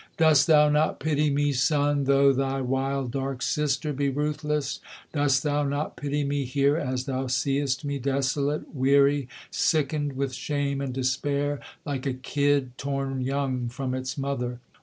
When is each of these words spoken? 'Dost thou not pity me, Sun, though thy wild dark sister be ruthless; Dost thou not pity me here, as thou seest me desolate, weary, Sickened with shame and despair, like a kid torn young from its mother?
'Dost 0.17 0.47
thou 0.47 0.67
not 0.67 0.99
pity 0.99 1.29
me, 1.29 1.53
Sun, 1.53 2.05
though 2.05 2.33
thy 2.33 2.59
wild 2.59 3.11
dark 3.11 3.43
sister 3.43 3.93
be 3.93 4.09
ruthless; 4.09 4.79
Dost 5.13 5.43
thou 5.43 5.61
not 5.63 5.95
pity 5.95 6.23
me 6.23 6.43
here, 6.43 6.75
as 6.75 7.03
thou 7.05 7.27
seest 7.27 7.85
me 7.85 7.99
desolate, 7.99 8.73
weary, 8.73 9.27
Sickened 9.51 10.13
with 10.13 10.33
shame 10.33 10.81
and 10.81 10.91
despair, 10.91 11.59
like 11.85 12.07
a 12.07 12.13
kid 12.15 12.75
torn 12.79 13.21
young 13.21 13.69
from 13.69 13.93
its 13.93 14.17
mother? 14.17 14.59